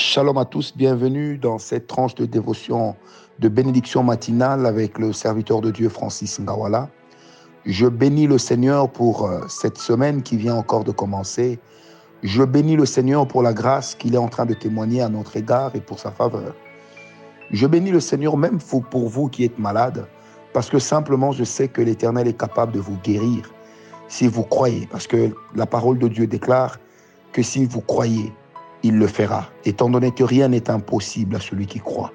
Shalom 0.00 0.38
à 0.38 0.44
tous, 0.44 0.76
bienvenue 0.76 1.38
dans 1.38 1.58
cette 1.58 1.88
tranche 1.88 2.14
de 2.14 2.24
dévotion 2.24 2.94
de 3.40 3.48
bénédiction 3.48 4.04
matinale 4.04 4.64
avec 4.64 4.96
le 4.96 5.12
serviteur 5.12 5.60
de 5.60 5.72
Dieu 5.72 5.88
Francis 5.88 6.38
Ngawala. 6.38 6.88
Je 7.66 7.84
bénis 7.88 8.28
le 8.28 8.38
Seigneur 8.38 8.88
pour 8.88 9.26
euh, 9.26 9.40
cette 9.48 9.76
semaine 9.76 10.22
qui 10.22 10.36
vient 10.36 10.54
encore 10.54 10.84
de 10.84 10.92
commencer. 10.92 11.58
Je 12.22 12.44
bénis 12.44 12.76
le 12.76 12.86
Seigneur 12.86 13.26
pour 13.26 13.42
la 13.42 13.52
grâce 13.52 13.96
qu'il 13.96 14.14
est 14.14 14.18
en 14.18 14.28
train 14.28 14.46
de 14.46 14.54
témoigner 14.54 15.02
à 15.02 15.08
notre 15.08 15.36
égard 15.36 15.74
et 15.74 15.80
pour 15.80 15.98
sa 15.98 16.12
faveur. 16.12 16.54
Je 17.50 17.66
bénis 17.66 17.90
le 17.90 17.98
Seigneur 17.98 18.36
même 18.36 18.60
pour 18.60 19.08
vous 19.08 19.26
qui 19.26 19.42
êtes 19.42 19.58
malade, 19.58 20.06
parce 20.52 20.70
que 20.70 20.78
simplement 20.78 21.32
je 21.32 21.42
sais 21.42 21.66
que 21.66 21.82
l'Éternel 21.82 22.28
est 22.28 22.38
capable 22.38 22.70
de 22.70 22.78
vous 22.78 22.98
guérir 23.02 23.50
si 24.06 24.28
vous 24.28 24.44
croyez, 24.44 24.86
parce 24.92 25.08
que 25.08 25.34
la 25.56 25.66
parole 25.66 25.98
de 25.98 26.06
Dieu 26.06 26.28
déclare 26.28 26.78
que 27.32 27.42
si 27.42 27.64
vous 27.64 27.80
croyez, 27.80 28.32
il 28.82 28.98
le 28.98 29.06
fera, 29.06 29.48
étant 29.64 29.88
donné 29.88 30.10
que 30.12 30.24
rien 30.24 30.48
n'est 30.48 30.70
impossible 30.70 31.36
à 31.36 31.40
celui 31.40 31.66
qui 31.66 31.80
croit. 31.80 32.12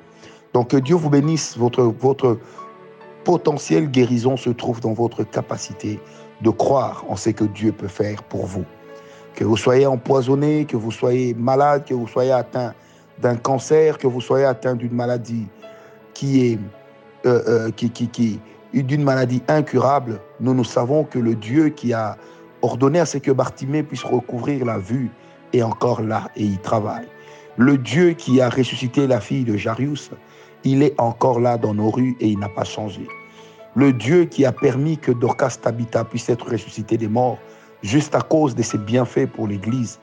Donc 0.53 0.69
que 0.69 0.77
Dieu 0.77 0.95
vous 0.95 1.09
bénisse, 1.09 1.57
votre, 1.57 1.83
votre 1.83 2.37
potentielle 3.23 3.89
guérison 3.89 4.37
se 4.37 4.49
trouve 4.49 4.79
dans 4.79 4.93
votre 4.93 5.23
capacité 5.23 5.99
de 6.41 6.49
croire 6.49 7.05
en 7.09 7.15
ce 7.15 7.31
que 7.31 7.43
Dieu 7.45 7.71
peut 7.71 7.87
faire 7.87 8.23
pour 8.23 8.45
vous. 8.45 8.65
Que 9.35 9.43
vous 9.43 9.57
soyez 9.57 9.87
empoisonné, 9.87 10.65
que 10.65 10.77
vous 10.77 10.91
soyez 10.91 11.33
malade, 11.33 11.85
que 11.85 11.93
vous 11.93 12.07
soyez 12.07 12.31
atteint 12.31 12.73
d'un 13.19 13.35
cancer, 13.35 13.97
que 13.97 14.07
vous 14.07 14.21
soyez 14.21 14.45
atteint 14.45 14.75
d'une 14.75 14.93
maladie 14.93 15.47
qui 16.13 16.45
est 16.45 16.59
euh, 17.25 17.41
euh, 17.47 17.71
qui, 17.71 17.89
qui, 17.89 18.09
qui 18.09 18.39
d'une 18.73 19.03
maladie 19.03 19.43
incurable, 19.47 20.19
nous 20.39 20.53
nous 20.53 20.63
savons 20.63 21.03
que 21.03 21.19
le 21.19 21.35
Dieu 21.35 21.69
qui 21.69 21.93
a 21.93 22.17
ordonné 22.63 22.99
à 22.99 23.05
ce 23.05 23.19
que 23.19 23.31
Bartimée 23.31 23.83
puisse 23.83 24.03
recouvrir 24.03 24.65
la 24.65 24.79
vue 24.79 25.11
est 25.53 25.61
encore 25.61 26.01
là 26.01 26.29
et 26.35 26.43
il 26.43 26.59
travaille. 26.59 27.07
Le 27.57 27.77
Dieu 27.77 28.13
qui 28.13 28.41
a 28.41 28.49
ressuscité 28.49 29.07
la 29.07 29.19
fille 29.19 29.43
de 29.43 29.55
Jarius, 29.55 30.11
il 30.63 30.81
est 30.81 30.99
encore 30.99 31.39
là 31.39 31.57
dans 31.57 31.73
nos 31.73 31.89
rues 31.89 32.15
et 32.19 32.27
il 32.27 32.39
n'a 32.39 32.49
pas 32.49 32.63
changé. 32.63 33.07
Le 33.75 33.93
Dieu 33.93 34.25
qui 34.25 34.45
a 34.45 34.51
permis 34.51 34.97
que 34.97 35.11
Dorcas 35.11 35.57
Tabitha 35.61 36.03
puisse 36.03 36.29
être 36.29 36.49
ressuscité 36.49 36.97
des 36.97 37.07
morts 37.07 37.37
juste 37.83 38.15
à 38.15 38.21
cause 38.21 38.55
de 38.55 38.63
ses 38.63 38.77
bienfaits 38.77 39.27
pour 39.27 39.47
l'Église, 39.47 39.99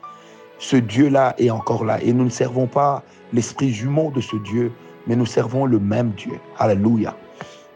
ce 0.59 0.77
Dieu-là 0.77 1.35
est 1.37 1.49
encore 1.49 1.83
là. 1.83 2.01
Et 2.03 2.13
nous 2.13 2.23
ne 2.23 2.29
servons 2.29 2.67
pas 2.67 3.03
l'esprit 3.33 3.71
jumeau 3.71 4.11
de 4.11 4.21
ce 4.21 4.35
Dieu, 4.37 4.71
mais 5.07 5.15
nous 5.15 5.25
servons 5.25 5.65
le 5.65 5.79
même 5.79 6.11
Dieu. 6.11 6.33
Alléluia. 6.59 7.15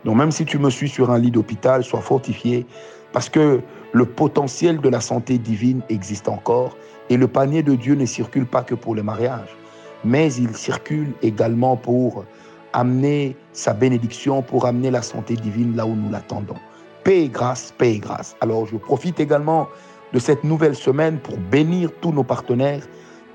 Donc 0.06 0.18
même 0.18 0.32
si 0.32 0.46
tu 0.46 0.60
me 0.60 0.70
suis 0.70 0.88
sur 0.88 1.10
un 1.10 1.18
lit 1.18 1.32
d'hôpital, 1.32 1.84
sois 1.84 2.02
fortifié, 2.02 2.66
parce 3.12 3.28
que 3.28 3.60
le 3.92 4.06
potentiel 4.06 4.80
de 4.80 4.90
la 4.90 5.02
santé 5.02 5.38
divine 5.38 5.82
existe 5.90 6.30
encore 6.30 6.78
et 7.10 7.18
le 7.18 7.28
panier 7.28 7.64
de 7.64 7.76
Dieu 7.76 7.96
ne 7.96 8.06
circule 8.06 8.46
pas 8.46 8.64
que 8.64 8.76
pour 8.76 8.96
le 8.96 9.04
mariage, 9.04 9.56
mais 10.04 10.34
il 10.34 10.56
circule 10.56 11.14
également 11.22 11.78
pour 11.78 12.26
amener 12.74 13.36
sa 13.54 13.74
bénédiction, 13.74 14.42
pour 14.42 14.66
amener 14.66 14.92
la 14.92 15.02
santé 15.02 15.36
divine 15.36 15.76
là 15.76 15.86
où 15.86 15.96
nous 15.96 16.12
l'attendons. 16.12 16.56
Paix 17.04 17.24
et 17.24 17.30
grâce, 17.30 17.74
paix 17.78 17.94
et 17.94 18.00
grâce. 18.00 18.36
Alors 18.42 18.66
je 18.66 18.78
profite 18.78 19.20
également 19.20 19.68
de 20.14 20.20
cette 20.20 20.44
nouvelle 20.44 20.76
semaine 20.76 21.20
pour 21.20 21.38
bénir 21.38 21.90
tous 22.02 22.12
nos 22.12 22.24
partenaires, 22.24 22.84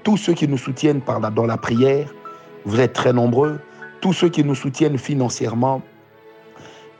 tous 0.02 0.16
ceux 0.16 0.34
qui 0.34 0.48
nous 0.48 0.58
soutiennent 0.58 1.00
dans 1.34 1.46
la 1.46 1.56
prière. 1.56 2.12
Vous 2.64 2.80
êtes 2.80 2.92
très 2.92 3.12
nombreux. 3.12 3.60
Tous 4.00 4.12
ceux 4.14 4.30
qui 4.30 4.42
nous 4.42 4.54
soutiennent 4.54 4.96
financièrement 4.96 5.82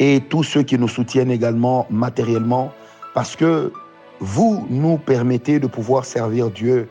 et 0.01 0.21
tous 0.29 0.43
ceux 0.43 0.63
qui 0.63 0.79
nous 0.79 0.89
soutiennent 0.89 1.31
également 1.31 1.87
matériellement, 1.91 2.73
parce 3.15 3.37
que 3.37 3.73
vous 4.21 4.67
nous 4.69 4.99
permettez 4.99 5.59
de 5.59 5.67
pouvoir 5.67 6.05
servir 6.05 6.51
Dieu 6.51 6.89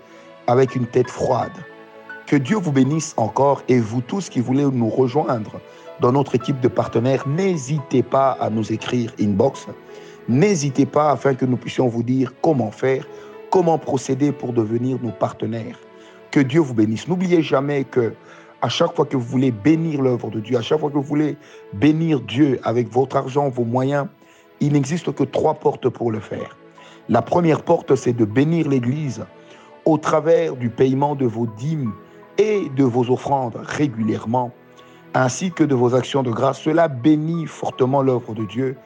avec 0.47 0.75
une 0.75 0.87
tête 0.87 1.09
froide. 1.09 1.51
Que 2.25 2.35
Dieu 2.35 2.57
vous 2.57 2.71
bénisse 2.71 3.13
encore 3.17 3.61
et 3.67 3.79
vous 3.79 4.01
tous 4.01 4.29
qui 4.29 4.39
voulez 4.39 4.63
nous 4.63 4.89
rejoindre 4.89 5.59
dans 5.99 6.11
notre 6.11 6.33
équipe 6.33 6.59
de 6.59 6.67
partenaires, 6.67 7.27
n'hésitez 7.27 8.01
pas 8.01 8.31
à 8.39 8.49
nous 8.49 8.71
écrire 8.71 9.13
inbox. 9.19 9.67
N'hésitez 10.27 10.85
pas 10.85 11.11
afin 11.11 11.35
que 11.35 11.45
nous 11.45 11.57
puissions 11.57 11.87
vous 11.87 12.03
dire 12.03 12.33
comment 12.41 12.71
faire, 12.71 13.05
comment 13.51 13.77
procéder 13.77 14.31
pour 14.31 14.53
devenir 14.53 14.97
nos 15.01 15.11
partenaires. 15.11 15.79
Que 16.31 16.39
Dieu 16.39 16.61
vous 16.61 16.73
bénisse. 16.73 17.07
N'oubliez 17.07 17.41
jamais 17.41 17.83
que 17.83 18.13
à 18.61 18.69
chaque 18.69 18.95
fois 18.95 19.05
que 19.05 19.17
vous 19.17 19.23
voulez 19.23 19.51
bénir 19.51 20.01
l'œuvre 20.01 20.29
de 20.29 20.39
Dieu, 20.39 20.57
à 20.57 20.61
chaque 20.61 20.79
fois 20.79 20.89
que 20.89 20.95
vous 20.95 21.01
voulez 21.01 21.37
bénir 21.73 22.21
Dieu 22.21 22.59
avec 22.63 22.89
votre 22.89 23.17
argent, 23.17 23.49
vos 23.49 23.65
moyens, 23.65 24.07
il 24.59 24.73
n'existe 24.73 25.13
que 25.13 25.23
trois 25.23 25.55
portes 25.55 25.89
pour 25.89 26.11
le 26.11 26.19
faire. 26.19 26.57
La 27.09 27.23
première 27.23 27.63
porte, 27.63 27.95
c'est 27.95 28.13
de 28.13 28.23
bénir 28.23 28.69
l'Église 28.69 29.25
au 29.85 29.97
travers 29.97 30.55
du 30.55 30.69
paiement 30.69 31.15
de 31.15 31.25
vos 31.25 31.47
dîmes 31.57 31.91
et 32.37 32.69
de 32.75 32.83
vos 32.83 33.09
offrandes 33.09 33.57
régulièrement, 33.63 34.51
ainsi 35.15 35.51
que 35.51 35.63
de 35.63 35.73
vos 35.73 35.95
actions 35.95 36.21
de 36.21 36.29
grâce. 36.29 36.61
Cela 36.61 36.87
bénit 36.87 37.47
fortement 37.47 38.03
l'œuvre 38.03 38.35
de 38.35 38.45
Dieu 38.45 38.77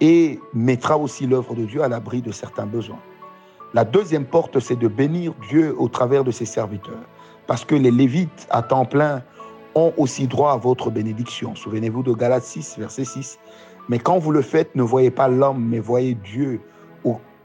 et 0.00 0.40
mettra 0.52 0.98
aussi 0.98 1.28
l'œuvre 1.28 1.54
de 1.54 1.64
Dieu 1.64 1.80
à 1.84 1.88
l'abri 1.88 2.22
de 2.22 2.32
certains 2.32 2.66
besoins. 2.66 2.98
La 3.72 3.84
deuxième 3.84 4.24
porte, 4.24 4.58
c'est 4.58 4.74
de 4.74 4.88
bénir 4.88 5.32
Dieu 5.48 5.76
au 5.78 5.88
travers 5.88 6.24
de 6.24 6.32
ses 6.32 6.46
serviteurs, 6.46 7.06
parce 7.46 7.64
que 7.64 7.76
les 7.76 7.92
Lévites 7.92 8.48
à 8.50 8.62
temps 8.62 8.84
plein 8.84 9.22
ont 9.76 9.92
aussi 9.96 10.26
droit 10.26 10.54
à 10.54 10.56
votre 10.56 10.90
bénédiction. 10.90 11.54
Souvenez-vous 11.54 12.02
de 12.02 12.14
Galates 12.14 12.42
6, 12.42 12.78
verset 12.80 13.04
6. 13.04 13.38
Mais 13.88 14.00
quand 14.00 14.18
vous 14.18 14.32
le 14.32 14.42
faites, 14.42 14.74
ne 14.74 14.82
voyez 14.82 15.12
pas 15.12 15.28
l'homme, 15.28 15.64
mais 15.68 15.78
voyez 15.78 16.14
Dieu 16.14 16.60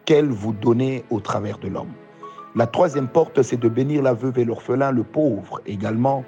qu'elle 0.05 0.29
vous 0.29 0.53
donnez 0.53 1.03
au 1.09 1.19
travers 1.19 1.57
de 1.57 1.67
l'homme. 1.67 1.91
La 2.55 2.67
troisième 2.67 3.07
porte, 3.07 3.41
c'est 3.41 3.59
de 3.59 3.67
bénir 3.67 4.01
la 4.01 4.13
veuve 4.13 4.39
et 4.39 4.45
l'orphelin, 4.45 4.91
le 4.91 5.03
pauvre 5.03 5.59
également, 5.65 6.23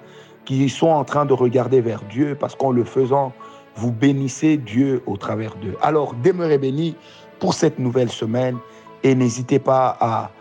qui 0.45 0.67
sont 0.69 0.87
en 0.87 1.03
train 1.03 1.25
de 1.25 1.33
regarder 1.33 1.79
vers 1.79 2.01
Dieu 2.09 2.35
parce 2.39 2.55
qu'en 2.55 2.71
le 2.71 2.83
faisant, 2.83 3.33
vous 3.75 3.91
bénissez 3.91 4.57
Dieu 4.57 5.01
au 5.05 5.17
travers 5.17 5.55
d'eux. 5.55 5.75
Alors, 5.81 6.13
demeurez 6.15 6.57
bénis 6.57 6.95
pour 7.39 7.53
cette 7.53 7.79
nouvelle 7.79 8.09
semaine 8.09 8.57
et 9.03 9.13
n'hésitez 9.13 9.59
pas 9.59 9.95
à 9.99 10.31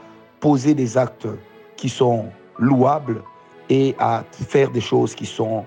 poser 0.41 0.75
des 0.75 0.97
actes 0.97 1.29
qui 1.77 1.89
sont 1.89 2.27
louables 2.59 3.23
et 3.69 3.95
à 3.99 4.25
faire 4.33 4.71
des 4.71 4.81
choses 4.81 5.15
qui 5.15 5.27
sont 5.27 5.65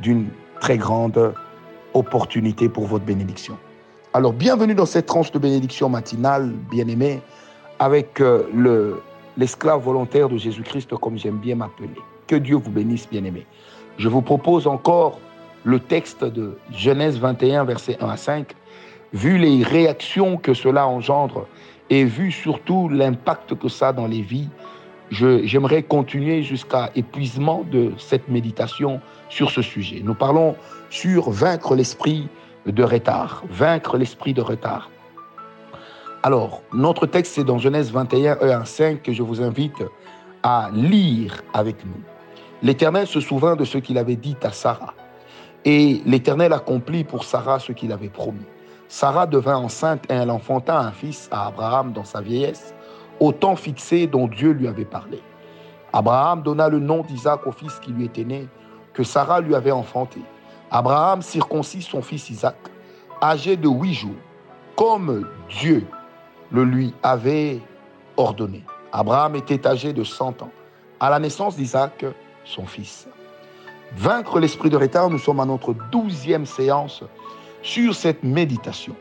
d'une 0.00 0.28
très 0.60 0.78
grande 0.78 1.34
opportunité 1.92 2.68
pour 2.68 2.86
votre 2.86 3.04
bénédiction. 3.04 3.56
Alors, 4.16 4.32
bienvenue 4.32 4.76
dans 4.76 4.86
cette 4.86 5.06
tranche 5.06 5.32
de 5.32 5.40
bénédiction 5.40 5.88
matinale, 5.88 6.52
bien-aimé, 6.70 7.20
avec 7.80 8.20
euh, 8.20 8.44
le, 8.54 9.02
l'esclave 9.36 9.82
volontaire 9.82 10.28
de 10.28 10.36
Jésus-Christ, 10.36 10.94
comme 10.94 11.18
j'aime 11.18 11.38
bien 11.38 11.56
m'appeler. 11.56 11.90
Que 12.28 12.36
Dieu 12.36 12.54
vous 12.54 12.70
bénisse, 12.70 13.08
bien-aimé. 13.10 13.44
Je 13.98 14.08
vous 14.08 14.22
propose 14.22 14.68
encore 14.68 15.18
le 15.64 15.80
texte 15.80 16.22
de 16.22 16.56
Genèse 16.70 17.18
21, 17.18 17.64
versets 17.64 17.96
1 18.00 18.08
à 18.08 18.16
5. 18.16 18.54
Vu 19.14 19.36
les 19.36 19.64
réactions 19.64 20.36
que 20.36 20.54
cela 20.54 20.86
engendre 20.86 21.48
et 21.90 22.04
vu 22.04 22.30
surtout 22.30 22.88
l'impact 22.88 23.58
que 23.58 23.68
ça 23.68 23.88
a 23.88 23.92
dans 23.92 24.06
les 24.06 24.22
vies, 24.22 24.48
j'aimerais 25.10 25.82
continuer 25.82 26.44
jusqu'à 26.44 26.92
épuisement 26.94 27.64
de 27.68 27.90
cette 27.98 28.28
méditation 28.28 29.00
sur 29.28 29.50
ce 29.50 29.60
sujet. 29.60 30.02
Nous 30.04 30.14
parlons 30.14 30.54
sur 30.88 31.30
vaincre 31.30 31.74
l'esprit 31.74 32.28
de 32.66 32.82
retard, 32.82 33.42
vaincre 33.50 33.96
l'esprit 33.98 34.34
de 34.34 34.40
retard. 34.40 34.90
Alors, 36.22 36.62
notre 36.72 37.06
texte, 37.06 37.34
c'est 37.34 37.44
dans 37.44 37.58
Genèse 37.58 37.92
21, 37.92 38.38
1 38.40 38.60
à 38.60 38.64
5, 38.64 39.02
que 39.02 39.12
je 39.12 39.22
vous 39.22 39.42
invite 39.42 39.82
à 40.42 40.70
lire 40.72 41.42
avec 41.52 41.84
nous. 41.84 42.00
L'Éternel 42.62 43.06
se 43.06 43.20
souvint 43.20 43.56
de 43.56 43.64
ce 43.64 43.76
qu'il 43.76 43.98
avait 43.98 44.16
dit 44.16 44.36
à 44.42 44.50
Sarah. 44.50 44.94
Et 45.66 46.00
l'Éternel 46.06 46.52
accomplit 46.52 47.04
pour 47.04 47.24
Sarah 47.24 47.58
ce 47.58 47.72
qu'il 47.72 47.92
avait 47.92 48.08
promis. 48.08 48.46
Sarah 48.88 49.26
devint 49.26 49.56
enceinte 49.56 50.04
et 50.10 50.14
elle 50.14 50.30
enfanta 50.30 50.78
un 50.78 50.92
fils 50.92 51.28
à 51.30 51.46
Abraham 51.48 51.92
dans 51.92 52.04
sa 52.04 52.20
vieillesse, 52.20 52.74
au 53.20 53.32
temps 53.32 53.56
fixé 53.56 54.06
dont 54.06 54.28
Dieu 54.28 54.52
lui 54.52 54.68
avait 54.68 54.84
parlé. 54.84 55.20
Abraham 55.92 56.42
donna 56.42 56.68
le 56.68 56.80
nom 56.80 57.02
d'Isaac 57.02 57.46
au 57.46 57.52
fils 57.52 57.78
qui 57.80 57.92
lui 57.92 58.06
était 58.06 58.24
né, 58.24 58.48
que 58.92 59.02
Sarah 59.02 59.40
lui 59.40 59.54
avait 59.54 59.70
enfanté. 59.70 60.20
Abraham 60.70 61.22
circoncit 61.22 61.82
son 61.82 62.02
fils 62.02 62.30
Isaac, 62.30 62.56
âgé 63.22 63.56
de 63.56 63.68
huit 63.68 63.94
jours, 63.94 64.16
comme 64.76 65.28
Dieu 65.48 65.86
le 66.50 66.64
lui 66.64 66.94
avait 67.02 67.60
ordonné. 68.16 68.62
Abraham 68.92 69.36
était 69.36 69.66
âgé 69.66 69.92
de 69.92 70.04
cent 70.04 70.40
ans. 70.42 70.50
À 71.00 71.10
la 71.10 71.18
naissance 71.18 71.56
d'Isaac, 71.56 72.04
son 72.44 72.64
fils. 72.64 73.08
Vaincre 73.96 74.40
l'esprit 74.40 74.70
de 74.70 74.76
retard, 74.76 75.10
nous 75.10 75.18
sommes 75.18 75.40
à 75.40 75.44
notre 75.44 75.74
douzième 75.90 76.46
séance 76.46 77.02
sur 77.62 77.94
cette 77.94 78.22
méditation. 78.22 78.94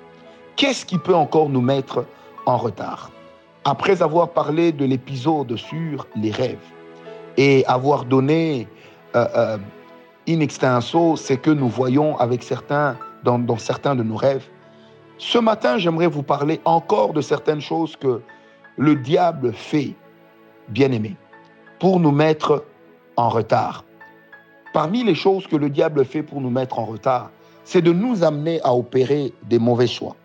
Qu'est-ce 0.56 0.86
qui 0.86 0.98
peut 0.98 1.16
encore 1.16 1.50
nous 1.50 1.62
mettre 1.62 2.06
en 2.46 2.58
retard? 2.58 3.12
Après 3.66 4.02
avoir 4.02 4.30
parlé 4.30 4.72
de 4.72 4.86
l'épisode 4.86 5.56
sur 5.56 6.08
les 6.16 6.32
rêves 6.32 6.58
et 7.38 7.66
avoir 7.66 8.06
donné 8.06 8.68
euh, 9.16 9.28
euh, 9.36 9.58
in 10.28 10.40
extenso, 10.40 11.16
c'est 11.16 11.38
que 11.38 11.52
nous 11.52 11.68
voyons 11.68 12.18
avec 12.18 12.44
certains, 12.44 12.98
dans, 13.24 13.58
certains 13.58 13.96
de 13.96 14.04
nos 14.04 14.16
rêves. 14.16 14.48
Ce 15.18 15.38
matin, 15.38 15.78
j'aimerais 15.78 16.08
vous 16.08 16.24
parler 16.24 16.62
encore 16.66 17.14
de 17.14 17.22
certaines 17.22 17.62
choses 17.62 17.96
que 17.96 18.22
le 18.78 18.96
diable 18.96 19.54
fait, 19.54 19.96
bien 20.70 20.92
aimé, 20.92 21.16
pour 21.80 22.00
nous 22.00 22.12
mettre 22.12 22.66
en 23.16 23.30
retard. 23.30 23.86
Parmi 24.74 25.04
les 25.04 25.16
choses 25.16 25.46
que 25.46 25.56
le 25.56 25.70
diable 25.70 26.04
fait 26.04 26.24
pour 26.24 26.42
nous 26.42 26.50
mettre 26.50 26.80
en 26.80 26.86
retard, 26.86 27.30
c'est 27.64 27.82
de 27.82 27.92
nous 27.92 28.24
amener 28.24 28.60
à 28.64 28.74
opérer 28.74 29.34
des 29.44 29.60
mauvais 29.60 29.88
choix. 29.88 30.16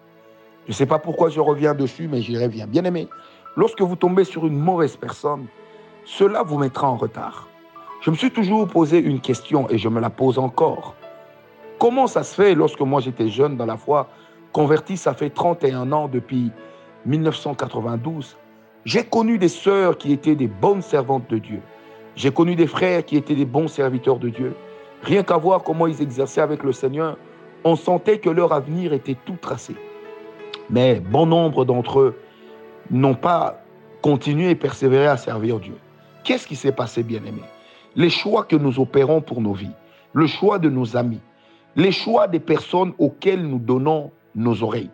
Je 0.66 0.72
ne 0.72 0.74
sais 0.74 0.86
pas 0.86 0.98
pourquoi 0.98 1.28
je 1.28 1.40
reviens 1.40 1.74
dessus, 1.74 2.08
mais 2.08 2.22
j'y 2.22 2.36
reviens. 2.36 2.66
Bien 2.66 2.84
aimé, 2.84 3.08
lorsque 3.56 3.80
vous 3.80 3.96
tombez 3.96 4.24
sur 4.24 4.46
une 4.46 4.58
mauvaise 4.58 4.96
personne, 4.96 5.46
cela 6.04 6.42
vous 6.42 6.58
mettra 6.58 6.88
en 6.88 6.96
retard. 6.96 7.47
Je 8.00 8.10
me 8.10 8.16
suis 8.16 8.30
toujours 8.30 8.68
posé 8.68 8.98
une 8.98 9.20
question 9.20 9.68
et 9.70 9.76
je 9.76 9.88
me 9.88 10.00
la 10.00 10.10
pose 10.10 10.38
encore. 10.38 10.94
Comment 11.80 12.06
ça 12.06 12.22
se 12.22 12.34
fait 12.34 12.54
lorsque 12.54 12.80
moi 12.80 13.00
j'étais 13.00 13.28
jeune 13.28 13.56
dans 13.56 13.66
la 13.66 13.76
foi, 13.76 14.08
converti, 14.52 14.96
ça 14.96 15.14
fait 15.14 15.30
31 15.30 15.90
ans 15.90 16.06
depuis 16.06 16.52
1992, 17.06 18.36
j'ai 18.84 19.02
connu 19.02 19.36
des 19.38 19.48
sœurs 19.48 19.98
qui 19.98 20.12
étaient 20.12 20.36
des 20.36 20.46
bonnes 20.46 20.82
servantes 20.82 21.28
de 21.28 21.38
Dieu. 21.38 21.60
J'ai 22.14 22.30
connu 22.30 22.54
des 22.54 22.68
frères 22.68 23.04
qui 23.04 23.16
étaient 23.16 23.34
des 23.34 23.44
bons 23.44 23.68
serviteurs 23.68 24.18
de 24.18 24.28
Dieu. 24.28 24.54
Rien 25.02 25.24
qu'à 25.24 25.36
voir 25.36 25.64
comment 25.64 25.88
ils 25.88 26.00
exerçaient 26.00 26.40
avec 26.40 26.62
le 26.62 26.72
Seigneur, 26.72 27.16
on 27.64 27.74
sentait 27.74 28.18
que 28.18 28.30
leur 28.30 28.52
avenir 28.52 28.92
était 28.92 29.16
tout 29.24 29.36
tracé. 29.40 29.74
Mais 30.70 31.00
bon 31.00 31.26
nombre 31.26 31.64
d'entre 31.64 32.00
eux 32.00 32.18
n'ont 32.90 33.14
pas 33.14 33.60
continué 34.02 34.50
et 34.50 34.54
persévéré 34.54 35.06
à 35.06 35.16
servir 35.16 35.58
Dieu. 35.58 35.76
Qu'est-ce 36.22 36.46
qui 36.46 36.56
s'est 36.56 36.72
passé, 36.72 37.02
bien-aimés? 37.02 37.42
Les 37.96 38.10
choix 38.10 38.44
que 38.44 38.56
nous 38.56 38.78
opérons 38.78 39.20
pour 39.20 39.40
nos 39.40 39.54
vies, 39.54 39.74
le 40.12 40.26
choix 40.26 40.58
de 40.58 40.68
nos 40.68 40.96
amis, 40.96 41.20
les 41.76 41.92
choix 41.92 42.28
des 42.28 42.40
personnes 42.40 42.92
auxquelles 42.98 43.46
nous 43.46 43.58
donnons 43.58 44.10
nos 44.34 44.62
oreilles, 44.62 44.90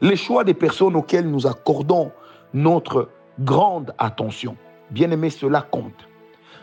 les 0.00 0.16
choix 0.16 0.44
des 0.44 0.54
personnes 0.54 0.96
auxquelles 0.96 1.28
nous 1.28 1.46
accordons 1.46 2.12
notre 2.54 3.08
grande 3.40 3.92
attention. 3.98 4.56
Bien-aimés, 4.90 5.30
cela 5.30 5.62
compte. 5.62 6.08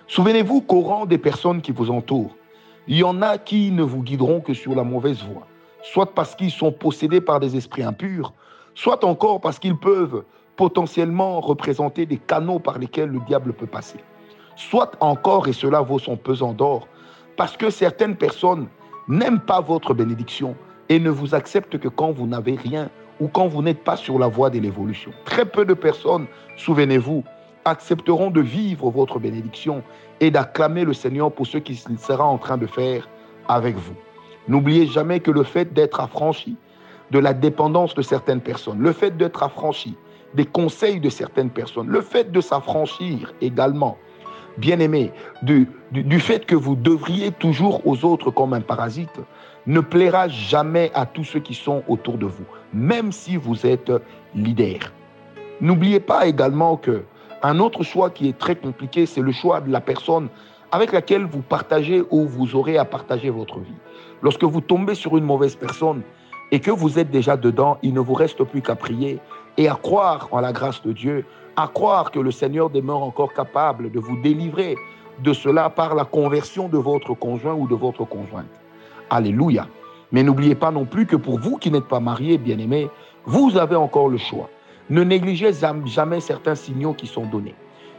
Souvenez-vous 0.07 0.61
qu'au 0.61 0.81
rang 0.81 1.05
des 1.05 1.17
personnes 1.17 1.61
qui 1.61 1.71
vous 1.71 1.91
entourent, 1.91 2.35
il 2.87 2.97
y 2.97 3.03
en 3.03 3.21
a 3.21 3.37
qui 3.37 3.71
ne 3.71 3.83
vous 3.83 4.01
guideront 4.01 4.39
que 4.39 4.53
sur 4.53 4.73
la 4.73 4.83
mauvaise 4.83 5.21
voie, 5.23 5.47
soit 5.81 6.13
parce 6.13 6.35
qu'ils 6.35 6.51
sont 6.51 6.71
possédés 6.71 7.21
par 7.21 7.39
des 7.39 7.57
esprits 7.57 7.83
impurs, 7.83 8.33
soit 8.73 9.03
encore 9.03 9.41
parce 9.41 9.59
qu'ils 9.59 9.77
peuvent 9.77 10.23
potentiellement 10.55 11.41
représenter 11.41 12.05
des 12.05 12.17
canaux 12.17 12.59
par 12.59 12.79
lesquels 12.79 13.09
le 13.09 13.19
diable 13.27 13.53
peut 13.53 13.67
passer. 13.67 13.99
Soit 14.57 14.91
encore, 15.01 15.47
et 15.47 15.53
cela 15.53 15.81
vaut 15.81 15.99
son 15.99 16.17
pesant 16.17 16.51
d'or, 16.51 16.87
parce 17.37 17.55
que 17.55 17.69
certaines 17.69 18.15
personnes 18.15 18.67
n'aiment 19.07 19.39
pas 19.39 19.61
votre 19.61 19.93
bénédiction 19.93 20.55
et 20.89 20.99
ne 20.99 21.11
vous 21.11 21.35
acceptent 21.35 21.77
que 21.77 21.87
quand 21.87 22.11
vous 22.11 22.25
n'avez 22.25 22.55
rien 22.55 22.89
ou 23.19 23.27
quand 23.27 23.47
vous 23.47 23.61
n'êtes 23.61 23.83
pas 23.83 23.95
sur 23.95 24.17
la 24.17 24.27
voie 24.27 24.49
de 24.49 24.59
l'évolution. 24.59 25.11
Très 25.25 25.45
peu 25.45 25.63
de 25.63 25.75
personnes, 25.75 26.25
souvenez-vous, 26.55 27.23
accepteront 27.65 28.31
de 28.31 28.41
vivre 28.41 28.89
votre 28.89 29.19
bénédiction 29.19 29.83
et 30.19 30.31
d'acclamer 30.31 30.85
le 30.85 30.93
Seigneur 30.93 31.31
pour 31.31 31.45
ce 31.45 31.59
qu'il 31.59 31.77
sera 31.77 32.25
en 32.25 32.39
train 32.39 32.57
de 32.57 32.65
faire 32.65 33.07
avec 33.47 33.75
vous. 33.75 33.95
N'oubliez 34.47 34.87
jamais 34.87 35.19
que 35.19 35.31
le 35.31 35.43
fait 35.43 35.71
d'être 35.71 35.99
affranchi 35.99 36.57
de 37.11 37.19
la 37.19 37.33
dépendance 37.33 37.93
de 37.93 38.01
certaines 38.01 38.41
personnes, 38.41 38.79
le 38.79 38.91
fait 38.91 39.15
d'être 39.17 39.43
affranchi 39.43 39.95
des 40.33 40.45
conseils 40.45 40.99
de 40.99 41.09
certaines 41.09 41.49
personnes, 41.49 41.87
le 41.87 42.01
fait 42.01 42.31
de 42.31 42.41
s'affranchir 42.41 43.33
également, 43.41 43.97
bien 44.57 44.79
aimé, 44.79 45.11
du, 45.41 45.69
du, 45.91 46.19
fait 46.19 46.45
que 46.45 46.55
vous 46.55 46.75
devriez 46.75 47.31
toujours 47.31 47.85
aux 47.85 48.03
autres 48.05 48.31
comme 48.31 48.53
un 48.53 48.61
parasite, 48.61 49.19
ne 49.65 49.79
plaira 49.79 50.27
jamais 50.27 50.91
à 50.93 51.05
tous 51.05 51.23
ceux 51.23 51.39
qui 51.39 51.53
sont 51.53 51.83
autour 51.87 52.17
de 52.17 52.25
vous, 52.25 52.45
même 52.73 53.11
si 53.11 53.37
vous 53.37 53.65
êtes 53.65 53.91
leader. 54.33 54.79
N'oubliez 55.61 55.99
pas 55.99 56.27
également 56.27 56.77
que 56.77 57.03
un 57.43 57.59
autre 57.59 57.83
choix 57.83 58.09
qui 58.09 58.29
est 58.29 58.37
très 58.37 58.55
compliqué, 58.55 59.05
c'est 59.05 59.21
le 59.21 59.31
choix 59.31 59.61
de 59.61 59.71
la 59.71 59.81
personne 59.81 60.29
avec 60.71 60.91
laquelle 60.91 61.25
vous 61.25 61.41
partagez 61.41 62.03
ou 62.09 62.25
vous 62.25 62.55
aurez 62.55 62.77
à 62.77 62.85
partager 62.85 63.29
votre 63.29 63.59
vie. 63.59 63.75
Lorsque 64.21 64.43
vous 64.43 64.61
tombez 64.61 64.95
sur 64.95 65.17
une 65.17 65.23
mauvaise 65.23 65.55
personne 65.55 66.01
et 66.51 66.59
que 66.59 66.71
vous 66.71 66.97
êtes 66.99 67.11
déjà 67.11 67.37
dedans, 67.37 67.77
il 67.83 67.93
ne 67.93 67.99
vous 67.99 68.13
reste 68.13 68.43
plus 68.43 68.61
qu'à 68.61 68.75
prier 68.75 69.19
et 69.57 69.67
à 69.67 69.75
croire 69.75 70.27
en 70.31 70.39
la 70.39 70.53
grâce 70.53 70.81
de 70.83 70.91
Dieu, 70.91 71.25
à 71.55 71.67
croire 71.67 72.11
que 72.11 72.19
le 72.19 72.31
Seigneur 72.31 72.69
demeure 72.69 73.03
encore 73.03 73.33
capable 73.33 73.91
de 73.91 73.99
vous 73.99 74.17
délivrer 74.21 74.75
de 75.23 75.33
cela 75.33 75.69
par 75.69 75.95
la 75.95 76.05
conversion 76.05 76.67
de 76.69 76.77
votre 76.77 77.13
conjoint 77.15 77.55
ou 77.55 77.67
de 77.67 77.75
votre 77.75 78.05
conjointe. 78.05 78.45
Alléluia. 79.09 79.67
Mais 80.11 80.23
n'oubliez 80.23 80.55
pas 80.55 80.71
non 80.71 80.85
plus 80.85 81.05
que 81.05 81.15
pour 81.15 81.39
vous 81.39 81.57
qui 81.57 81.71
n'êtes 81.71 81.87
pas 81.87 81.99
mariés, 81.99 82.37
bien-aimés, 82.37 82.89
vous 83.25 83.57
avez 83.57 83.75
encore 83.75 84.09
le 84.09 84.17
choix. 84.17 84.49
Ne 84.89 85.03
négligez 85.03 85.51
jamais 85.85 86.19
certains 86.19 86.55
signaux 86.55 86.93
qui 86.93 87.07
sont 87.07 87.25
donnés. 87.25 87.55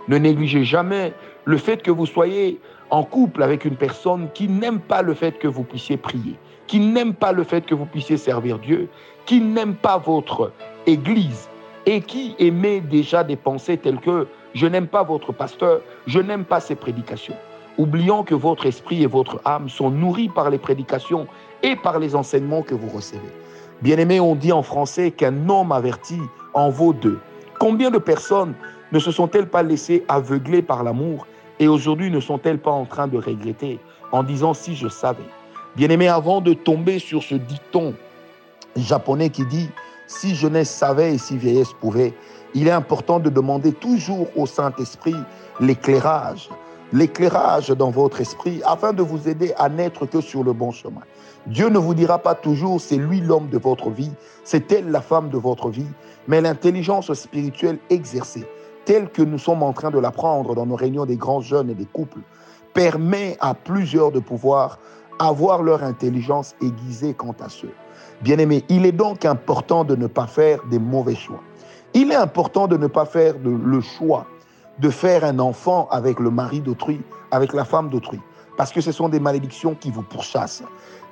Ne 0.07 0.17
négligez 0.17 0.65
jamais 0.65 1.13
le 1.45 1.59
fait 1.59 1.83
que 1.83 1.91
vous 1.91 2.07
soyez 2.07 2.61
en 2.91 3.05
couple 3.05 3.43
avec 3.43 3.65
une 3.67 3.77
personne 3.77 4.29
qui 4.33 4.49
n'aime 4.49 4.81
pas 4.81 5.03
le 5.03 5.13
fait 5.13 5.39
que 5.39 5.49
vous 5.49 5.65
puissiez 5.65 5.99
prier, 5.99 6.39
qui 6.67 6.81
n'aime 6.81 7.13
pas 7.13 7.33
le 7.33 7.45
fait 7.45 7.67
que 7.67 7.75
vous 7.75 7.85
puissiez 7.85 8.17
servir 8.17 8.59
Dieu, 8.59 8.89
qui 9.27 9.41
n'aime 9.41 9.75
pas 9.75 9.99
votre 9.99 10.53
Église 10.89 11.51
et 11.85 12.01
qui 12.01 12.35
émet 12.39 12.81
déjà 12.81 13.23
des 13.23 13.37
pensées 13.37 13.77
telles 13.77 14.01
que 14.01 14.27
je 14.55 14.67
n'aime 14.67 14.87
pas 14.87 15.03
votre 15.03 15.33
pasteur, 15.33 15.83
je 16.07 16.19
n'aime 16.19 16.47
pas 16.47 16.61
ses 16.61 16.77
prédications. 16.77 17.37
Oublions 17.77 18.25
que 18.25 18.35
votre 18.35 18.65
esprit 18.65 19.03
et 19.03 19.07
votre 19.07 19.39
âme 19.45 19.69
sont 19.69 19.91
nourris 19.91 20.31
par 20.31 20.49
les 20.49 20.57
prédications 20.57 21.27
et 21.63 21.77
par 21.77 21.99
les 21.99 22.17
enseignements 22.17 22.63
que 22.63 22.75
vous 22.75 22.89
recevez. 22.89 23.21
Bien-aimé, 23.83 24.19
on 24.19 24.35
dit 24.35 24.51
en 24.51 24.63
français 24.63 25.11
qu'un 25.11 25.51
homme 25.51 25.73
averti 25.73 26.19
en 26.55 26.71
vaut 26.71 26.95
deux. 26.95 27.21
Combien 27.61 27.91
de 27.91 27.99
personnes 27.99 28.55
ne 28.91 28.99
se 28.99 29.13
sont-elles 29.13 29.49
pas 29.49 29.63
laissées 29.63 30.05
aveugler 30.09 30.63
par 30.63 30.83
l'amour 30.83 31.27
et 31.61 31.69
aujourd'hui 31.69 32.11
ne 32.11 32.21
sont-elles 32.21 32.61
pas 32.61 32.71
en 32.71 32.87
train 32.87 33.09
de 33.09 33.19
regretter 33.19 33.79
en 34.11 34.23
disant 34.23 34.55
si 34.55 34.75
je 34.75 34.89
savais? 34.89 35.29
Bien-aimé, 35.77 36.09
avant 36.09 36.41
de 36.41 36.55
tomber 36.55 36.99
sur 36.99 37.23
ce 37.23 37.35
dicton 37.35 37.95
japonais 38.75 39.29
qui 39.29 39.45
dit 39.45 39.69
si 40.09 40.35
jeunesse 40.35 40.71
savait 40.71 41.15
et 41.15 41.19
si 41.19 41.37
vieillesse 41.37 41.73
pouvait, 41.81 42.15
il 42.55 42.67
est 42.67 42.73
important 42.73 43.21
de 43.21 43.29
demander 43.29 43.73
toujours 43.73 44.27
au 44.37 44.47
Saint-Esprit 44.47 45.15
l'éclairage, 45.61 46.49
l'éclairage 46.93 47.69
dans 47.69 47.91
votre 47.91 48.21
esprit 48.21 48.63
afin 48.65 48.93
de 48.93 49.03
vous 49.03 49.29
aider 49.29 49.53
à 49.59 49.69
n'être 49.69 50.07
que 50.07 50.21
sur 50.21 50.43
le 50.43 50.55
bon 50.55 50.73
chemin. 50.73 51.03
Dieu 51.47 51.69
ne 51.69 51.79
vous 51.79 51.95
dira 51.95 52.19
pas 52.19 52.35
toujours 52.35 52.81
c'est 52.81 52.97
lui 52.97 53.21
l'homme 53.21 53.49
de 53.49 53.59
votre 53.59 53.91
vie, 53.91 54.13
c'est 54.45 54.73
elle 54.73 54.91
la 54.91 55.03
femme 55.03 55.29
de 55.29 55.37
votre 55.37 55.69
vie, 55.69 55.87
mais 56.27 56.41
l'intelligence 56.41 57.13
spirituelle 57.13 57.79
exercée, 57.91 58.47
telle 58.87 59.11
que 59.11 59.23
nous 59.23 59.39
sommes 59.39 59.63
en 59.63 59.75
train 59.75 59.91
de 59.91 59.99
l'apprendre 59.99 60.55
dans 60.55 60.67
nos 60.67 60.77
réunions 60.77 61.05
des 61.05 61.17
grands 61.17 61.43
jeunes 61.43 61.71
et 61.71 61.75
des 61.75 61.87
couples, 61.87 62.21
permet 62.73 63.37
à 63.41 63.55
plusieurs 63.55 64.11
de 64.11 64.21
pouvoir 64.21 64.79
avoir 65.19 65.63
leur 65.63 65.83
intelligence 65.83 66.55
aiguisée 66.63 67.13
quant 67.13 67.35
à 67.41 67.49
ceux. 67.49 67.73
Bien-aimés, 68.23 68.65
il 68.69 68.85
est 68.87 68.93
donc 68.93 69.25
important 69.25 69.85
de 69.85 69.95
ne 69.97 70.07
pas 70.07 70.27
faire 70.27 70.61
des 70.71 70.79
mauvais 70.79 71.15
choix. 71.15 71.41
Il 71.95 72.11
est 72.11 72.17
important 72.17 72.67
de 72.67 72.77
ne 72.77 72.87
pas 72.87 73.07
faire 73.07 73.35
le 73.43 73.81
choix 73.81 74.27
de 74.79 74.91
faire 74.91 75.25
un 75.25 75.39
enfant 75.39 75.89
avec 75.91 76.21
le 76.21 76.31
mari 76.31 76.61
d'autrui, 76.61 77.01
avec 77.31 77.53
la 77.53 77.65
femme 77.65 77.89
d'autrui, 77.89 78.21
parce 78.57 78.73
que 78.73 78.81
ce 78.81 78.93
sont 78.93 79.09
des 79.09 79.21
malédictions 79.21 79.75
qui 79.75 79.91
vous 79.91 80.03
pourchassent. 80.03 80.63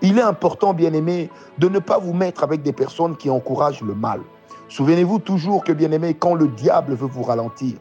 Il 0.03 0.19
est 0.19 0.23
important, 0.23 0.75
bien-aimé, 0.75 1.31
de 1.59 1.69
ne 1.69 1.79
pas 1.79 1.99
vous 1.99 2.13
mettre 2.13 2.45
avec 2.45 2.63
des 2.63 2.73
personnes 2.73 3.17
qui 3.17 3.31
encouragent 3.31 3.83
le 3.83 3.95
mal. 3.95 4.21
Souvenez-vous 4.69 5.21
toujours 5.21 5.65
que, 5.65 5.73
bien-aimé, 5.73 6.15
quand 6.15 6.35
le 6.35 6.49
diable 6.49 6.95
veut 6.95 7.09
vous 7.09 7.23
ralentir, 7.23 7.77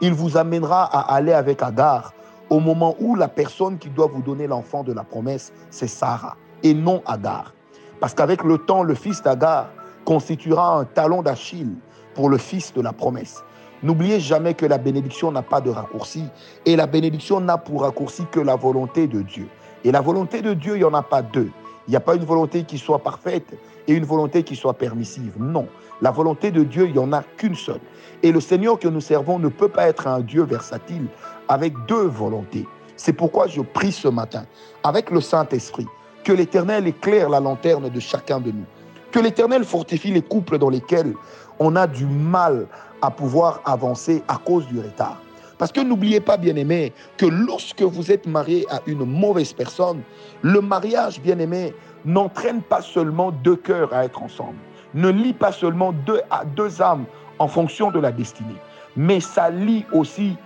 il 0.00 0.12
vous 0.12 0.36
amènera 0.36 0.84
à 0.84 1.14
aller 1.14 1.32
avec 1.32 1.62
Agar 1.62 2.12
au 2.48 2.60
moment 2.60 2.94
où 3.00 3.14
la 3.14 3.28
personne 3.28 3.78
qui 3.78 3.90
doit 3.90 4.06
vous 4.06 4.22
donner 4.22 4.46
l'enfant 4.46 4.82
de 4.82 4.92
la 4.92 5.02
promesse, 5.02 5.52
c'est 5.70 5.88
Sarah 5.88 6.36
et 6.62 6.72
non 6.72 7.02
Agar. 7.04 7.52
Parce 8.00 8.14
qu'avec 8.14 8.44
le 8.44 8.58
temps, 8.58 8.82
le 8.82 8.94
fils 8.94 9.22
d'Agar 9.22 9.68
constituera 10.04 10.78
un 10.78 10.84
talon 10.84 11.22
d'Achille 11.22 11.74
pour 12.14 12.28
le 12.28 12.38
fils 12.38 12.72
de 12.72 12.80
la 12.80 12.92
promesse. 12.92 13.42
N'oubliez 13.82 14.20
jamais 14.20 14.54
que 14.54 14.66
la 14.66 14.78
bénédiction 14.78 15.30
n'a 15.30 15.42
pas 15.42 15.60
de 15.60 15.70
raccourci 15.70 16.24
et 16.66 16.76
la 16.76 16.86
bénédiction 16.86 17.40
n'a 17.40 17.58
pour 17.58 17.82
raccourci 17.82 18.24
que 18.30 18.40
la 18.40 18.56
volonté 18.56 19.06
de 19.06 19.22
Dieu. 19.22 19.48
Et 19.84 19.92
la 19.92 20.00
volonté 20.00 20.42
de 20.42 20.54
Dieu, 20.54 20.74
il 20.74 20.78
n'y 20.78 20.84
en 20.84 20.94
a 20.94 21.02
pas 21.02 21.22
deux. 21.22 21.50
Il 21.86 21.92
n'y 21.92 21.96
a 21.96 22.00
pas 22.00 22.16
une 22.16 22.24
volonté 22.24 22.64
qui 22.64 22.76
soit 22.76 22.98
parfaite 22.98 23.56
et 23.86 23.94
une 23.94 24.04
volonté 24.04 24.42
qui 24.42 24.56
soit 24.56 24.74
permissive. 24.74 25.32
Non. 25.38 25.68
La 26.00 26.10
volonté 26.10 26.50
de 26.50 26.64
Dieu, 26.64 26.86
il 26.86 26.92
n'y 26.92 26.98
en 26.98 27.12
a 27.12 27.22
qu'une 27.22 27.54
seule. 27.54 27.80
Et 28.22 28.32
le 28.32 28.40
Seigneur 28.40 28.78
que 28.78 28.88
nous 28.88 29.00
servons 29.00 29.38
ne 29.38 29.48
peut 29.48 29.68
pas 29.68 29.88
être 29.88 30.06
un 30.06 30.20
Dieu 30.20 30.42
versatile 30.42 31.06
avec 31.48 31.74
deux 31.86 32.06
volontés. 32.06 32.66
C'est 32.96 33.12
pourquoi 33.12 33.46
je 33.46 33.60
prie 33.60 33.92
ce 33.92 34.08
matin 34.08 34.44
avec 34.82 35.10
le 35.10 35.20
Saint-Esprit 35.20 35.86
que 36.24 36.32
l'Éternel 36.32 36.86
éclaire 36.86 37.28
la 37.28 37.40
lanterne 37.40 37.88
de 37.88 38.00
chacun 38.00 38.40
de 38.40 38.50
nous. 38.50 38.64
Que 39.10 39.20
l'Éternel 39.20 39.64
fortifie 39.64 40.10
les 40.10 40.22
couples 40.22 40.58
dans 40.58 40.70
lesquels 40.70 41.14
on 41.58 41.76
a 41.76 41.86
du 41.86 42.06
mal 42.06 42.66
à 43.02 43.10
pouvoir 43.10 43.60
avancer 43.64 44.22
à 44.28 44.36
cause 44.36 44.66
du 44.66 44.78
retard. 44.78 45.20
Parce 45.58 45.72
que 45.72 45.80
n'oubliez 45.80 46.20
pas, 46.20 46.36
bien-aimé, 46.36 46.92
que 47.16 47.26
lorsque 47.26 47.82
vous 47.82 48.12
êtes 48.12 48.26
marié 48.26 48.64
à 48.70 48.80
une 48.86 49.04
mauvaise 49.04 49.52
personne, 49.52 50.02
le 50.42 50.60
mariage, 50.60 51.20
bien-aimé, 51.20 51.74
n'entraîne 52.04 52.62
pas 52.62 52.80
seulement 52.80 53.32
deux 53.32 53.56
cœurs 53.56 53.92
à 53.92 54.04
être 54.04 54.22
ensemble, 54.22 54.58
ne 54.94 55.08
lie 55.08 55.32
pas 55.32 55.50
seulement 55.50 55.92
deux, 55.92 56.20
deux 56.54 56.80
âmes 56.80 57.04
en 57.40 57.48
fonction 57.48 57.90
de 57.90 57.98
la 57.98 58.12
destinée, 58.12 58.56
mais 58.96 59.20
ça 59.20 59.50
lie 59.50 59.84
aussi 59.92 60.36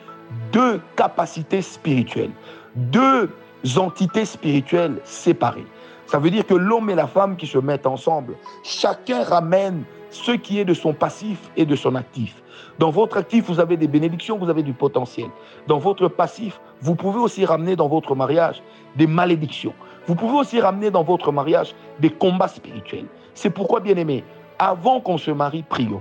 deux 0.50 0.80
capacités 0.96 1.60
spirituelles, 1.60 2.32
deux 2.74 3.28
entités 3.76 4.24
spirituelles 4.24 5.00
séparées. 5.04 5.66
Ça 6.06 6.18
veut 6.18 6.30
dire 6.30 6.46
que 6.46 6.54
l'homme 6.54 6.90
et 6.90 6.94
la 6.94 7.06
femme 7.06 7.36
qui 7.36 7.46
se 7.46 7.58
mettent 7.58 7.86
ensemble, 7.86 8.34
chacun 8.62 9.24
ramène 9.24 9.84
ce 10.10 10.32
qui 10.32 10.58
est 10.60 10.64
de 10.64 10.74
son 10.74 10.92
passif 10.92 11.50
et 11.56 11.64
de 11.64 11.74
son 11.74 11.94
actif. 11.94 12.42
Dans 12.78 12.90
votre 12.90 13.16
actif, 13.16 13.46
vous 13.46 13.60
avez 13.60 13.76
des 13.76 13.88
bénédictions, 13.88 14.38
vous 14.38 14.50
avez 14.50 14.62
du 14.62 14.72
potentiel. 14.72 15.28
Dans 15.66 15.78
votre 15.78 16.08
passif, 16.08 16.60
vous 16.80 16.94
pouvez 16.94 17.18
aussi 17.18 17.44
ramener 17.44 17.76
dans 17.76 17.88
votre 17.88 18.14
mariage 18.14 18.62
des 18.96 19.06
malédictions. 19.06 19.72
Vous 20.06 20.14
pouvez 20.14 20.36
aussi 20.36 20.60
ramener 20.60 20.90
dans 20.90 21.02
votre 21.02 21.32
mariage 21.32 21.74
des 22.00 22.10
combats 22.10 22.48
spirituels. 22.48 23.06
C'est 23.34 23.50
pourquoi, 23.50 23.80
bien 23.80 23.96
aimé, 23.96 24.24
avant 24.58 25.00
qu'on 25.00 25.16
se 25.16 25.30
marie, 25.30 25.62
prions. 25.62 26.00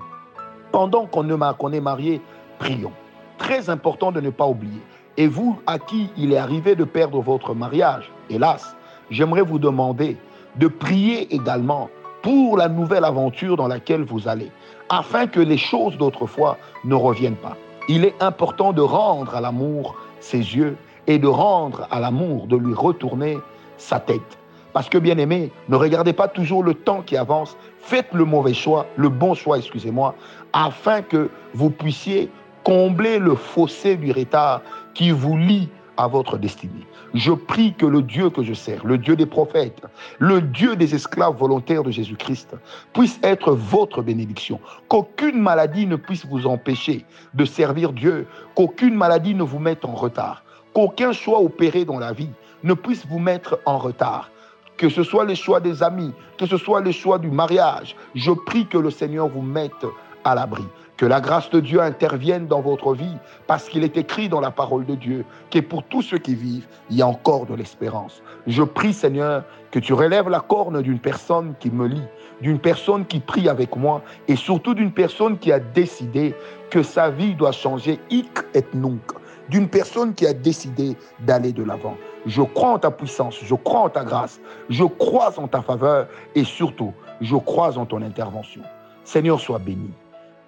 Pendant 0.71 1.05
qu'on 1.05 1.71
est 1.71 1.81
marié, 1.81 2.21
prions. 2.59 2.91
Très 3.37 3.69
important 3.69 4.11
de 4.11 4.19
ne 4.19 4.29
pas 4.29 4.47
oublier. 4.47 4.81
Et 5.17 5.27
vous, 5.27 5.59
à 5.67 5.77
qui 5.77 6.09
il 6.17 6.33
est 6.33 6.37
arrivé 6.37 6.75
de 6.75 6.83
perdre 6.83 7.21
votre 7.21 7.53
mariage, 7.53 8.11
hélas, 8.29 8.75
j'aimerais 9.09 9.41
vous 9.41 9.59
demander 9.59 10.17
de 10.55 10.67
prier 10.67 11.33
également 11.33 11.89
pour 12.21 12.57
la 12.57 12.69
nouvelle 12.69 13.03
aventure 13.03 13.57
dans 13.57 13.67
laquelle 13.67 14.03
vous 14.03 14.27
allez, 14.27 14.51
afin 14.89 15.27
que 15.27 15.39
les 15.39 15.57
choses 15.57 15.97
d'autrefois 15.97 16.57
ne 16.85 16.95
reviennent 16.95 17.35
pas. 17.35 17.57
Il 17.89 18.05
est 18.05 18.21
important 18.21 18.73
de 18.73 18.81
rendre 18.81 19.35
à 19.35 19.41
l'amour 19.41 19.95
ses 20.19 20.37
yeux 20.37 20.77
et 21.07 21.17
de 21.17 21.27
rendre 21.27 21.87
à 21.91 21.99
l'amour, 21.99 22.47
de 22.47 22.55
lui 22.55 22.73
retourner 22.73 23.37
sa 23.77 23.99
tête. 23.99 24.37
Parce 24.71 24.87
que 24.87 24.97
bien 24.97 25.17
aimé, 25.17 25.51
ne 25.67 25.75
regardez 25.75 26.13
pas 26.13 26.27
toujours 26.27 26.63
le 26.63 26.73
temps 26.73 27.01
qui 27.01 27.17
avance, 27.17 27.57
faites 27.79 28.13
le 28.13 28.23
mauvais 28.23 28.53
choix, 28.53 28.85
le 28.95 29.09
bon 29.09 29.33
choix, 29.33 29.57
excusez-moi, 29.57 30.15
afin 30.53 31.01
que 31.01 31.29
vous 31.53 31.69
puissiez 31.69 32.29
combler 32.63 33.19
le 33.19 33.35
fossé 33.35 33.95
du 33.95 34.11
retard 34.11 34.61
qui 34.93 35.11
vous 35.11 35.37
lie 35.37 35.69
à 35.97 36.07
votre 36.07 36.37
destinée. 36.37 36.85
Je 37.13 37.31
prie 37.31 37.73
que 37.73 37.85
le 37.85 38.01
Dieu 38.01 38.29
que 38.29 38.43
je 38.43 38.53
sers, 38.53 38.85
le 38.85 38.97
Dieu 38.97 39.15
des 39.15 39.25
prophètes, 39.25 39.81
le 40.19 40.41
Dieu 40.41 40.75
des 40.75 40.95
esclaves 40.95 41.37
volontaires 41.37 41.83
de 41.83 41.91
Jésus-Christ, 41.91 42.55
puisse 42.93 43.19
être 43.21 43.51
votre 43.51 44.01
bénédiction. 44.01 44.59
Qu'aucune 44.87 45.39
maladie 45.39 45.85
ne 45.85 45.97
puisse 45.97 46.25
vous 46.25 46.47
empêcher 46.47 47.05
de 47.33 47.45
servir 47.45 47.91
Dieu, 47.91 48.27
qu'aucune 48.55 48.95
maladie 48.95 49.35
ne 49.35 49.43
vous 49.43 49.59
mette 49.59 49.83
en 49.85 49.93
retard, 49.93 50.43
qu'aucun 50.73 51.11
choix 51.11 51.41
opéré 51.41 51.85
dans 51.85 51.99
la 51.99 52.13
vie 52.13 52.31
ne 52.63 52.73
puisse 52.73 53.05
vous 53.05 53.19
mettre 53.19 53.59
en 53.65 53.77
retard. 53.77 54.31
Que 54.77 54.89
ce 54.89 55.03
soit 55.03 55.25
les 55.25 55.35
choix 55.35 55.59
des 55.59 55.83
amis, 55.83 56.13
que 56.39 56.47
ce 56.47 56.57
soit 56.57 56.81
les 56.81 56.93
choix 56.93 57.19
du 57.19 57.29
mariage, 57.29 57.95
je 58.15 58.31
prie 58.31 58.65
que 58.65 58.77
le 58.77 58.89
Seigneur 58.89 59.27
vous 59.27 59.43
mette 59.43 59.85
à 60.23 60.33
l'abri. 60.33 60.63
Que 61.01 61.07
la 61.07 61.19
grâce 61.19 61.49
de 61.49 61.59
Dieu 61.59 61.81
intervienne 61.81 62.45
dans 62.45 62.61
votre 62.61 62.93
vie, 62.93 63.17
parce 63.47 63.67
qu'il 63.67 63.83
est 63.83 63.97
écrit 63.97 64.29
dans 64.29 64.39
la 64.39 64.51
parole 64.51 64.85
de 64.85 64.93
Dieu 64.93 65.25
que 65.49 65.57
pour 65.57 65.81
tous 65.81 66.03
ceux 66.03 66.19
qui 66.19 66.35
vivent, 66.35 66.67
il 66.91 66.97
y 66.97 67.01
a 67.01 67.07
encore 67.07 67.47
de 67.47 67.55
l'espérance. 67.55 68.21
Je 68.45 68.61
prie, 68.61 68.93
Seigneur, 68.93 69.43
que 69.71 69.79
tu 69.79 69.93
relèves 69.93 70.29
la 70.29 70.41
corne 70.41 70.83
d'une 70.83 70.99
personne 70.99 71.55
qui 71.59 71.71
me 71.71 71.87
lit, 71.87 72.03
d'une 72.41 72.59
personne 72.59 73.03
qui 73.07 73.19
prie 73.19 73.49
avec 73.49 73.75
moi, 73.75 74.03
et 74.27 74.35
surtout 74.35 74.75
d'une 74.75 74.91
personne 74.91 75.39
qui 75.39 75.51
a 75.51 75.59
décidé 75.59 76.35
que 76.69 76.83
sa 76.83 77.09
vie 77.09 77.33
doit 77.33 77.51
changer 77.51 77.99
hic 78.11 78.37
et 78.53 78.63
nunc, 78.75 79.01
d'une 79.49 79.69
personne 79.69 80.13
qui 80.13 80.27
a 80.27 80.33
décidé 80.33 80.95
d'aller 81.21 81.51
de 81.51 81.63
l'avant. 81.63 81.97
Je 82.27 82.43
crois 82.43 82.73
en 82.73 82.77
ta 82.77 82.91
puissance, 82.91 83.39
je 83.41 83.55
crois 83.55 83.79
en 83.79 83.89
ta 83.89 84.03
grâce, 84.03 84.39
je 84.69 84.83
crois 84.83 85.33
en 85.39 85.47
ta 85.47 85.63
faveur, 85.63 86.05
et 86.35 86.43
surtout, 86.43 86.93
je 87.21 87.37
crois 87.37 87.79
en 87.79 87.87
ton 87.87 88.03
intervention. 88.03 88.61
Seigneur, 89.03 89.39
sois 89.39 89.57
béni. 89.57 89.89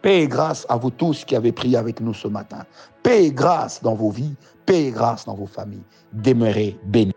Paix 0.03 0.23
et 0.23 0.27
grâce 0.27 0.65
à 0.67 0.75
vous 0.75 0.91
tous 0.91 1.23
qui 1.23 1.33
avez 1.33 1.53
prié 1.53 1.77
avec 1.77 2.01
nous 2.01 2.13
ce 2.13 2.27
matin. 2.27 2.65
Paix 3.03 3.27
et 3.27 3.31
grâce 3.31 3.81
dans 3.81 3.95
vos 3.95 4.11
vies, 4.11 4.35
paix 4.65 4.87
et 4.87 4.91
grâce 4.91 5.25
dans 5.25 5.33
vos 5.33 5.47
familles. 5.47 5.85
Demeurez 6.11 6.77
bénis. 6.83 7.13